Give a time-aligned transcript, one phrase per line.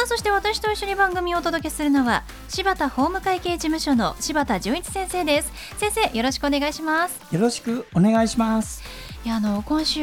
[0.00, 5.52] さあそして私と一緒に番組をお届けするのは柴田法務会計事務所の柴田純一先生です。
[5.76, 7.20] 先生よろしくお願いします。
[7.30, 8.82] よろしくお願いします。
[9.26, 10.02] いやあの今週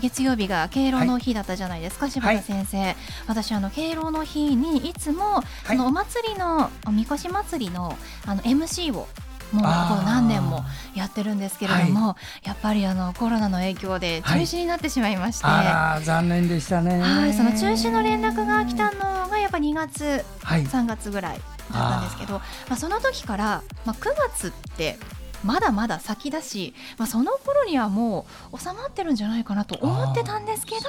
[0.00, 2.96] 月曜日が敬老の日だったじゃないですか、はい、柴田先生、はい、
[3.28, 9.06] 私あの敬老の日にいつも、はい、そのお祭りのおみこし祭りのあの MC を
[9.52, 21.40] もうこう何年もやってるんですけれども、はい、やっぱりあのコロナの影響で中止になってしまいまして、はい、残念でしたね、はい、その中止の連絡が来たのがやっぱ2月、はい、3月ぐらい
[21.72, 24.98] だったんですけどまあ、その時から、まあ、9月って
[25.44, 30.80] まだまだ先だし、まあ、その頃にはもう収まってるんじゃないかなと思ってたんですけど。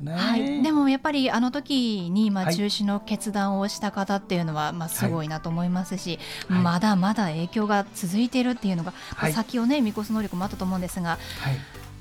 [0.00, 6.18] ね、はい、でもやっぱりあの時にまあ中止の決断をした方っていうのはまあすごいなと思いますし、
[6.48, 11.18] はい、まだまだ影響が続いているっていうのが、はい、先をね見越す能力もあったと思うんですが、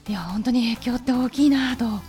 [0.08, 2.02] い、や本当に影響って大きいなと思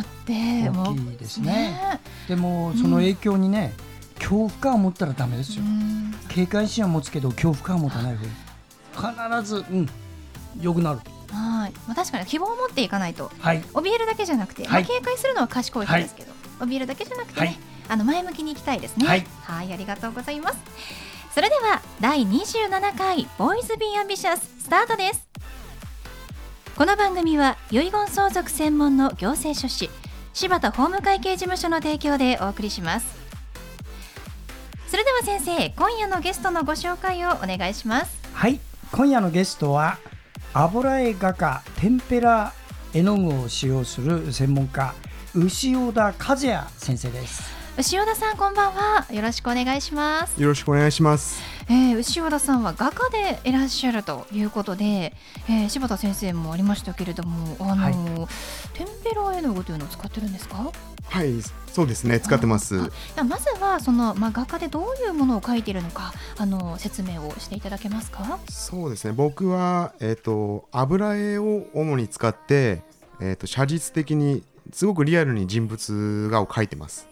[0.00, 0.32] って、
[0.68, 3.74] うん、大きいですね、ね、でもその影響にね、
[4.14, 5.64] うん、恐怖感を持ったらだめですよ、
[6.28, 9.88] 警戒心は持つけど恐怖感を持たない必ず、うん、
[10.60, 11.00] よくなる
[11.32, 19.06] はいまあ、確かに希望を持っていかないと、はい、怯えるだけじゃなくて、まあ、警戒するのは賢い人ですけど、はい、怯えるだけじゃなくてね、はい、あの前向きにいきたいですね。
[19.06, 19.26] はい
[19.72, 20.58] ありがとうございます。
[21.34, 25.28] それでは第27回ボーイズビーアンビシャススタートです。
[26.76, 29.90] この番組は遺言相続専門の行政書士
[30.32, 33.20] 柴田法務会計事務所の提供でお送りします。
[34.88, 38.18] それでは先生今夜のゲストのご紹介をお願いします。
[38.32, 38.58] はい
[38.90, 39.98] 今夜のゲストは
[40.52, 42.52] 油絵画家天ぷら
[42.92, 44.92] 絵の具を使用する専門家
[45.32, 47.54] 牛尾田和也先生です。
[47.78, 49.06] 牛尾田さんこんばんは。
[49.12, 50.42] よろしくお願いします。
[50.42, 51.40] よろしくお願いします
[51.72, 55.14] えー、牛尾田さんは画家でいらっしゃるということで、
[55.48, 57.94] えー、柴田先生もありましたけれどもあの、はい、
[58.74, 60.72] 天ぷら絵の具というのを使ってるんですか？
[61.04, 62.74] はいそうですね使ってます。
[62.74, 68.40] まずはその、まあ、画家でどういうものを描いているのかあの説明をしていただけますか？
[68.48, 72.82] そうですね僕は、えーと、油絵を主に使って、
[73.20, 74.42] えーと、写実的に
[74.72, 77.06] すごくリアルに人物画を描いてます。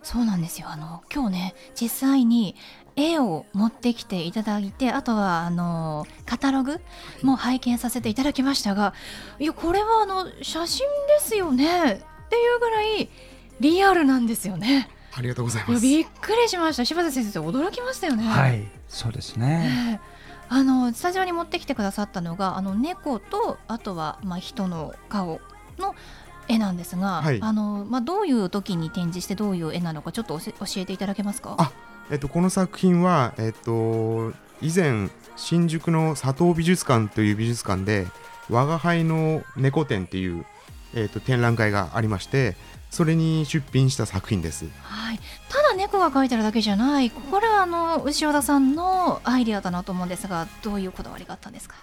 [0.00, 0.68] そうなんですよ。
[0.70, 2.56] あの今日ね実際に
[3.00, 6.80] 絵を持ってきていただいてあとはあのカタログ
[7.22, 8.92] も拝見させていただきましたが
[9.38, 11.96] いやこれはあの写真ですよねっ
[12.28, 13.08] ていうぐらい
[13.60, 14.90] リアルなんですよね。
[15.16, 15.82] ありがとうございます。
[15.82, 16.84] びっくりしました。
[16.84, 18.24] 柴田先生驚きましたよね。
[18.28, 20.00] はい、そうですね。
[20.50, 25.40] えー、あのスタジオに持ってきてくださったのがあの猫とあとはまあ人の顔
[25.78, 25.94] の
[26.46, 31.72] 絵なんですが、はい、あのまあどういう時に展示してどういう絵なのかちょっと教えていただけますか？
[32.10, 38.06] あ、えっとこの作品はえっと以前新宿の佐藤美術館という美術館で
[38.50, 40.44] 我が輩の猫展っていう
[40.94, 42.56] えーと、展覧会がありまして
[42.88, 45.20] それに出品した作品です、はい、
[45.50, 47.10] ただ猫が描いてるだけじゃない。
[47.10, 51.76] これはあの牛尾田さんのアイディアだなと思うんですがどういうこだわりがあったんですか？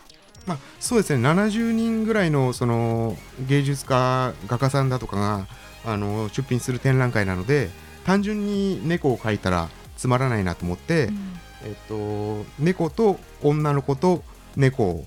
[0.47, 1.24] まあ、そうですね。
[1.24, 3.16] 70人ぐらいのその
[3.47, 5.47] 芸術家画家さんだとかが
[5.86, 7.69] あの出品する展覧会なので
[8.06, 9.69] 単純に猫を描いたら
[10.05, 11.17] つまらないなと思って、うん、
[11.63, 14.23] えっと、猫と女の子と
[14.55, 15.05] 猫を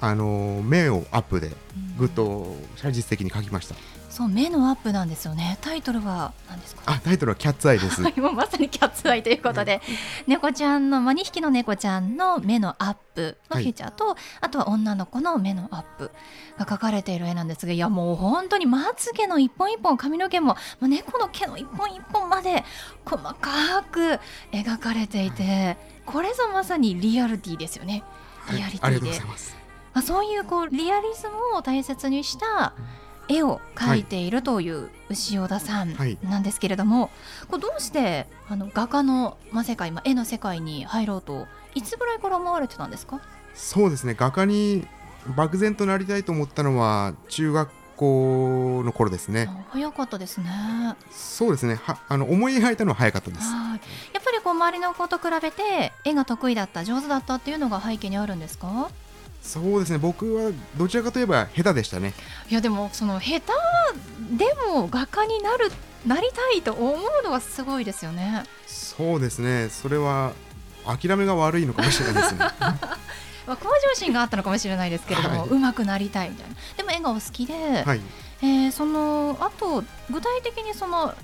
[0.00, 1.50] あの目をアップで
[1.98, 3.74] ぐっと写実的に描きました。
[4.10, 5.56] そう目のアップなんですよね。
[5.60, 6.82] タイトルは何ですか？
[6.86, 8.02] あ、タイトルはキャッツアイです。
[8.02, 9.80] はい、もうまさにキャッツアイということで、
[10.26, 16.10] 猫ちゃんのまあ2匹の猫ちゃんの目のアップのフィーチャーと、はい、あとは女の子の目のアップ
[16.58, 22.64] が描かれている絵なんですが、いやもう本当にまつげの一本一本髪の毛も、まあ、猫の毛の一本一本まで
[23.04, 24.18] 細かく
[24.52, 28.02] 描かれていて、これぞまさにリアリティですよね。
[28.50, 28.86] リアリティで。
[28.86, 29.56] ありがとうございます。
[29.92, 32.74] まあ、そういうこうリアリズムを大切にした
[33.30, 37.10] 絵を描いているという牛尾田さんなんですけれども、はい、
[37.48, 43.20] これどうしてあの画家の、まあ、世界、まあ、絵の世界に入ろうといつぐらいから思われてたんですか？
[43.54, 44.14] そうですね。
[44.18, 44.86] 画家に
[45.36, 49.48] 漠然となりたいと思ったのは中学校の頃ですね。
[49.68, 50.50] 早かったですね。
[51.10, 51.74] そうですね。
[51.74, 53.42] はあの思い描いたのは早かったです。
[53.52, 58.90] やっぱりこう周りの子と比べて絵が得意だった上手だったっていうのが背景にあるんですか？
[59.42, 59.98] そうですね。
[59.98, 62.14] 僕はどちらかといえば下手でしたね。
[62.50, 63.46] いやでもその下手
[64.36, 65.70] でも画家になるっ
[66.06, 68.44] なりたいと思うのはすごいですよね。
[68.66, 69.68] そうですね。
[69.68, 70.32] それは
[70.84, 72.38] 諦めが悪いのかもしれないですね。
[73.46, 76.56] まあ、向上心があったのかもしれないですけれども、はい、上手くなりたいみたいな。
[76.76, 78.00] でも絵がお好きで、はい、
[78.42, 81.14] えー、そのあと具体的にその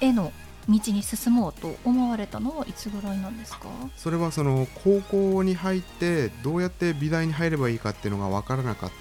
[0.00, 0.32] 絵の
[0.68, 3.68] 道に進もうと思われたのはいつぐらいなんですか？
[3.96, 8.96] それはその高校に入ってどうやって美大に入ればいいかっていうのが分からなかった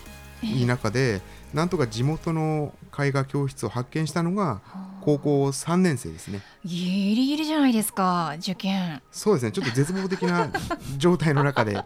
[0.65, 4.59] 中で、えー、なんとか地元の絵画教室を発見したのが
[5.01, 6.41] 高校3年生ですね。
[6.63, 9.01] ギリギリじゃないですか受験。
[9.11, 9.51] そうですね。
[9.51, 10.49] ちょっと絶望的な
[10.97, 11.83] 状態の中で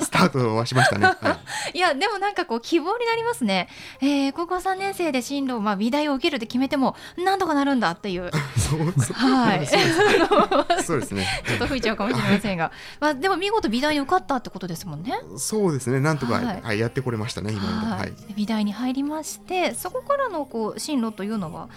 [0.00, 1.40] スタートはしましたね、は
[1.74, 3.68] い、いやでもなんかこう希望になりますね、
[4.00, 8.30] えー、高校3年生で進路、まあ、美大を受けるって決めてもなんとかなるんだっていう。
[8.56, 9.66] そうはい。
[10.84, 11.26] そうですね。
[11.46, 12.70] ちょっと吹いちゃうかもしれませんが、
[13.00, 15.12] まあ、でも見事美大に受かったってことですもんね。
[15.36, 16.00] そうですね。
[16.00, 21.68] なんとか、はい、はい、やってこれましたね今まで、はい、美大に入りましてそこからのこう進路というのは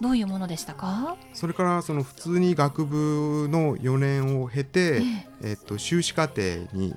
[0.00, 1.16] どういうものでしたか？
[1.34, 5.02] それからその普通に学部の4年を経て、
[5.42, 5.52] ええ。
[5.52, 6.42] っと、修士課程
[6.72, 6.94] に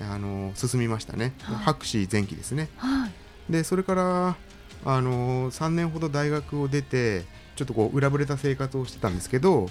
[0.00, 3.08] あの進みましたね、はい、博士前期ですね、は
[3.48, 4.36] い、でそれから
[4.84, 7.24] あの3年ほど大学を出て
[7.56, 9.68] ちょっとこう裏ぶれた生活をしてたんですけど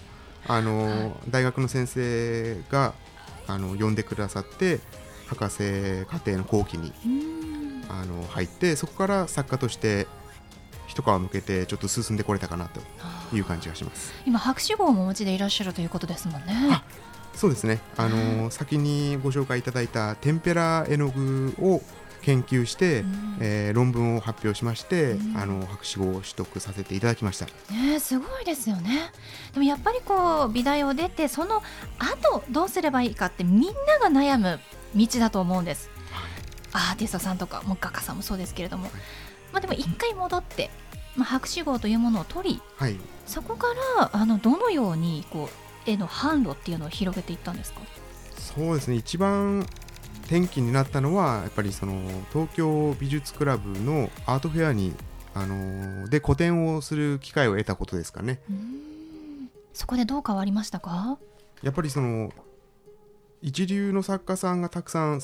[0.48, 2.94] あの、はい、大学の先生が
[3.48, 4.80] あの呼んでくださって
[5.27, 6.94] 博士課程の後期に
[7.89, 10.06] あの入ってそこから作家として
[10.90, 12.82] 一皮向けてちょっと進んでこれたかなと
[13.36, 14.12] いう感じがします。
[14.26, 16.82] 今博士号もお持ちでいらっしゃるということですもんね。
[17.36, 17.80] そうですね。
[17.96, 21.82] あの先にご紹介いただいたテンペラ絵の具を
[22.22, 27.46] 研究して、うん、えー、論文を発表しまして、うん、あの博士号を取得させていただきました。
[27.72, 29.12] ねすごいですよね。
[29.54, 31.62] でもやっぱりこう美大を出てその
[31.98, 34.60] 後どうすればいいかってみんなが悩む
[34.96, 35.90] 道だと思うんです。
[36.72, 38.94] はい、アーティストさんとかも画家さんもそうですけれども、はい、
[39.51, 40.69] まあでも一回戻って
[41.16, 43.68] まあ、博士号というものを取り、はい、そこか
[43.98, 45.50] らあのどのようにこ
[45.86, 47.81] う絵の販路っていうのを広げていったんですか？
[48.38, 48.96] そうですね。
[48.96, 49.66] 一番
[50.25, 52.00] 転機になったのはやっぱりその
[52.31, 54.94] 東京美術クラブのアートフェアに
[55.34, 58.40] あので個展をする機会を得たことですかね。
[59.74, 61.18] そこでどう変わりましたか？
[61.63, 62.31] やっぱりその
[63.42, 65.22] 一流の作家さんがたくさん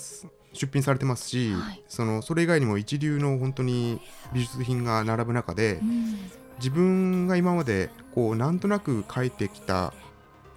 [0.56, 4.02] 出品されてますし、はい、そのそれ以外にも一流の本当に
[4.34, 6.18] 美術品が並ぶ中で、うん、
[6.58, 9.94] 自分が今までこうなんとなく描いてきた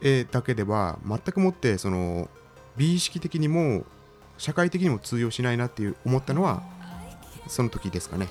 [0.00, 2.29] 絵だけでは全くもってその
[2.77, 3.85] 美意識的にも
[4.39, 6.62] 社会的にも通用しないなっていう思ったのは
[7.49, 8.29] その時ですかね。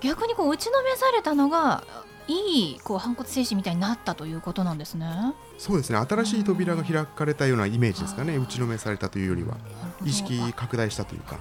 [0.00, 1.84] 逆にこう打ちのめされたのが
[2.32, 5.06] いいこう反骨精神みたいになったということなんですね。
[5.58, 5.98] そうですね。
[5.98, 8.36] 新しい扉が開かれたようなイメージですかね。
[8.36, 9.56] 打ちのめされたというよりは。
[10.04, 11.38] 意識拡大したというか。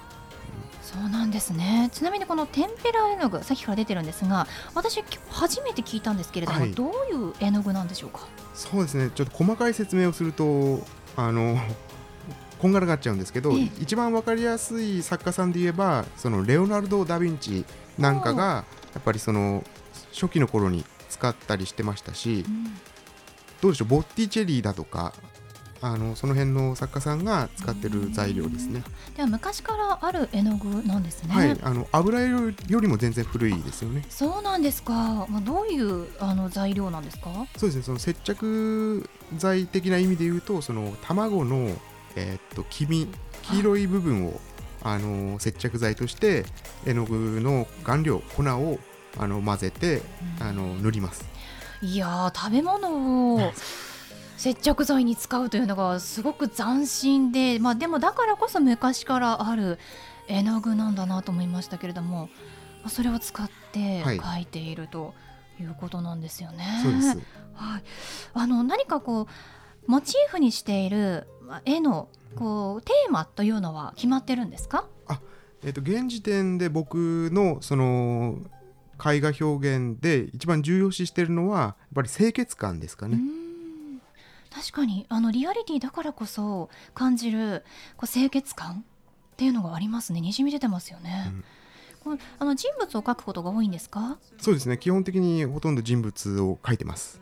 [0.81, 1.89] そうなんですね。
[1.93, 4.45] ちなみにこのテンペラ絵の具さっきから出てるんですが
[4.75, 8.27] 私初めて聞いたんですけれども、はい、どういう絵の具なんでしょうか？
[8.53, 9.09] そうですね。
[9.15, 10.85] ちょっと細かい説明をすると
[11.15, 11.57] あの
[12.59, 17.65] こんがらがっちゃうんですけど、一番わかりやすい作家さんで言えばそのレオナルド・ダ・ヴィンチ
[17.97, 19.63] なんかがやっぱりその
[20.13, 22.63] 初期の頃に使ったりしてましたし、うん、
[23.61, 25.13] どうでしょうボッティチェリーだとか
[25.83, 28.83] あのその辺の作家さんが使ってる材料ですね。
[29.15, 31.33] では昔からある絵の具なんですね。
[31.33, 34.05] はい、あの油絵よりも全然古いですよね。
[34.07, 35.25] そうなんですか。
[35.27, 37.47] まあどういうあの材料なんですか？
[37.57, 37.81] そうですね。
[37.83, 41.75] その接着剤的な意味で言うと、その卵の
[42.15, 43.07] えー、っと黄身
[43.41, 44.39] 黄色い部分を
[44.83, 46.45] あの接着剤として
[46.85, 48.77] 絵の具の顔料粉を
[49.17, 50.01] あの混ぜて、
[50.39, 51.25] あの塗ります。
[51.81, 53.53] いや食べ物を
[54.37, 59.77] 接着剤に使うというのがすごく斬新で、まあ、でもだからこそ昔からある
[60.27, 62.29] 絵の具なんだなと思いましたけれども
[62.87, 65.13] それを使って描いていると
[65.59, 66.63] いうことなんですよね。
[67.53, 67.83] はい、はい、
[68.33, 69.27] あの何かこう
[69.91, 71.27] モチーフにしている
[71.65, 74.85] 絵のこうテーマというのは決まってるんですか？
[75.07, 75.19] あ、
[75.63, 78.37] えーと現時点で僕のその
[79.03, 83.19] 絵画表現で一番重要視しているのはやっぱり清潔感ですかね。
[84.53, 87.63] 確かにあのリアリティだからこそ感じる
[87.95, 88.83] こう清潔感
[89.33, 91.31] っていうのがありますねにじみ出てますよね。
[92.05, 94.17] うん、あの人物を描くことが多いんですか？
[94.37, 97.21] そうですね基本的にほとんど人物を描いてます。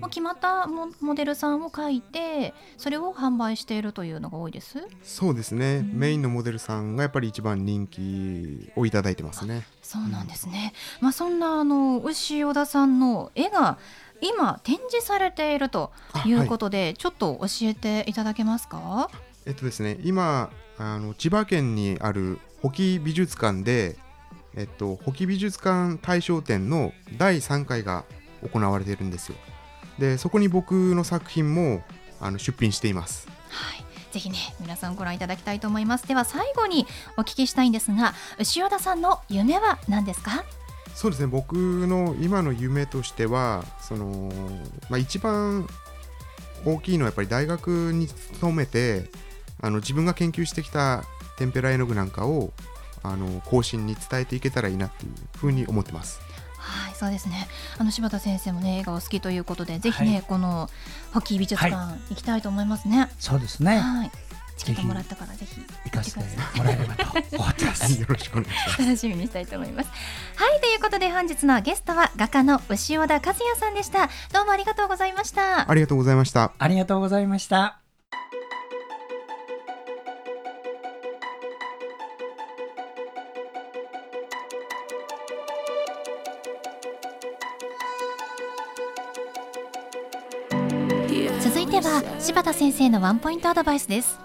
[0.00, 4.86] もう決まったモデルさんを描いてそれを販売しているというのが多いです？
[5.02, 9.66] そうですね、うん、メインのモデルさんがやっぱり一番人気をいただいてますね。
[9.82, 13.78] そうなんですね、うん、まあそんなあの牛尾田さんの絵が
[14.20, 15.92] 今展示されていると
[16.24, 19.10] いうことで、はい、ちょっと教えていただけますか？
[19.46, 23.96] えっとですね今あの千葉県にある保木美術館で
[24.56, 28.04] えっと、保木美術館大賞展の第3回が
[28.52, 29.34] 行われているんですよ
[29.98, 31.82] でそこに僕の作品も
[32.20, 33.28] あの出品しています。
[33.48, 33.84] はい。
[34.12, 36.06] ぜひね皆さんご覧いただきたいと思います。
[36.06, 36.86] では最後に
[37.16, 38.14] お聞きしたいんですが
[38.56, 40.44] 塩田さんの夢は何ですか？
[40.94, 41.26] そうですね。
[41.26, 44.32] 僕の今の夢としてはその、
[44.88, 45.66] まあ、一番
[46.64, 49.10] 大きいのはやっぱり大学に勤めて
[49.60, 51.02] あの自分が研究してきた
[51.36, 52.52] 天ぷら絵の具なんかを
[53.02, 56.20] あの後進に伝えていけたらいいなっていうふうに思ってます。
[56.94, 57.48] はいそうですね
[57.78, 60.70] あの柴田先生もね映画を好きということでぜひね、はい、この
[61.12, 61.74] ホッキー美術館、
[62.08, 63.08] 行きたいと思いますね。
[63.18, 63.78] そうですね。
[63.78, 64.10] はい
[64.56, 66.20] チケットもらったからぜひ行かせて
[66.56, 67.02] もらえればと
[67.36, 68.00] 思ってます。
[68.00, 68.78] よろしくお願いします。
[68.82, 69.90] 楽しみにしたいと思います。
[70.36, 74.08] はいということで本日のゲストは画家の牛尾田和也さんでした。
[74.32, 75.68] どうもありがとうございました。
[75.68, 76.52] ありがとうございました。
[76.56, 77.83] ありがとうございました。
[91.88, 94.18] は柴田先生のワンポイントアドバイスです。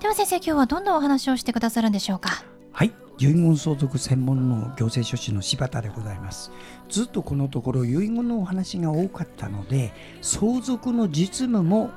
[0.00, 2.44] では先生今日はどんなお話をしてくださるんでしょうか？
[2.72, 2.92] はい。
[3.18, 6.50] 遺言相続専門の行政書士の柴田でございます。
[6.90, 11.90] ずっとこのところ遺言のお話が多かったので相続の実務も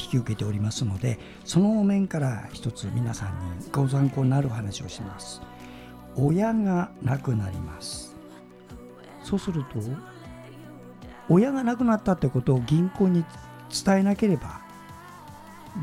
[0.00, 5.42] 引き受けておりますのでその面から一つ皆さんにご参考になる話をします。
[6.16, 8.16] 親が亡くなります。
[9.22, 9.78] そうすると
[11.28, 13.22] 親が亡くなったってことを銀行に
[13.70, 14.60] 伝えなければ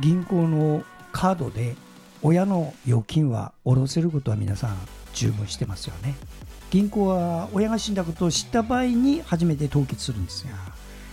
[0.01, 1.75] 銀行のカードで
[2.22, 4.77] 親の預金は下ろせることは皆さん
[5.13, 6.15] 十分してますよね。
[6.72, 10.51] 銀行は親が死んだことを知った場合に初めて凍結するんですが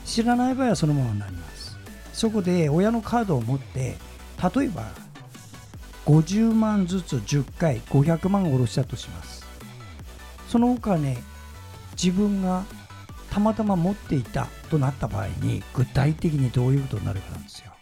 [0.05, 1.77] 知らない場合はそのままになります。
[2.13, 3.97] そこで親のカードを持って
[4.57, 4.91] 例えば
[6.07, 9.47] 50万ずつ10回500万下ろしたとします。
[10.49, 11.17] そのお金
[11.93, 12.65] 自分が
[13.33, 17.73] たまたま持っていたとなった場合に具体的にどういうことになるかなんですよ。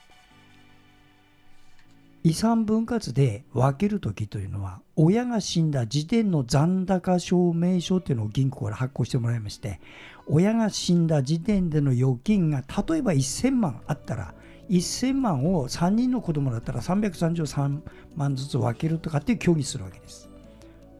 [2.23, 9.80] 遺産分割で分けるときというのは親が死んだ時点の残高証明書というのを銀行から発行してもらいまして
[10.28, 14.35] 親が死んだ時点での預金が例えば1000万あったら
[14.69, 17.80] 1000万を3人の子供だったら333
[18.14, 20.28] 万ずつ分けるとかって協議するわけです。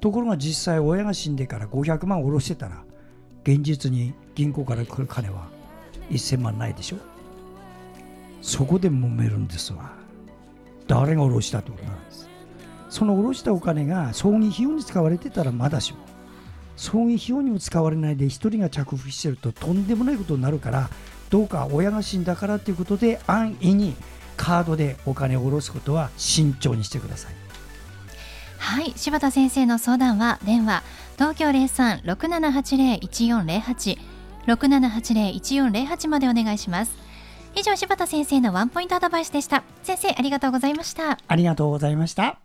[0.01, 2.83] ところが実際親が死んでから500万下ろしてたら
[3.43, 5.49] 現実に銀行から来る金は
[6.11, 6.97] 1000万ないでしょ？
[8.43, 9.93] そこで揉めるんですわ。
[10.87, 12.29] 誰が下ろしたってことなんです。
[12.89, 15.99] その下ろしたお金が葬儀費用に使われてたらまだしも
[16.77, 20.91] 葬儀費用にも使われないで1人が着服してるととんでもないことになるから
[21.29, 23.95] どうか親が死んだからということで安易に
[24.37, 27.35] カードでお金を下ろすことは慎重にしてください。
[28.59, 30.83] はい柴田先生の相談は電話
[31.21, 33.99] 東京03-6780-1408
[34.47, 36.97] 6780-1408までお願いします。
[37.55, 39.63] 以上柴田先生のワンポイントアドバイスでした。
[39.83, 41.19] 先生ありがとうございました。
[41.29, 42.39] ありがとうございました。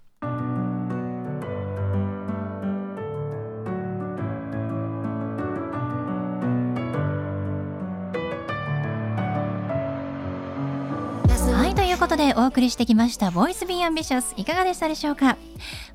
[12.06, 15.38] ということでお送りしてきました「ボイスビーアンビシャスいかがでしたでしょうか？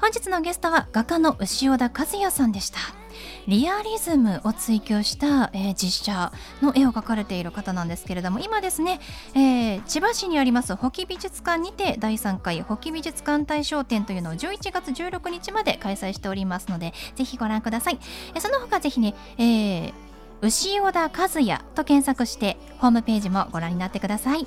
[0.00, 2.78] 本日のゲストは画家の牛尾田和也さんでした。
[3.46, 8.98] リアリズムを追求した、えー、実写の絵を描かれている方なんですけれども今ですね、
[9.34, 17.98] えー、千葉市にあります保木美術館にて第3回保木美術館大賞展というのを11月16日まで開催しておりますのでぜひご覧ください、
[18.34, 20.10] えー、その他ぜひね、えー
[20.42, 24.46] 牛尾田和也と検索してホームページもご覧になってください。